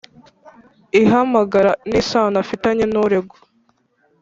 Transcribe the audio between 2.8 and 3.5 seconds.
nuregwa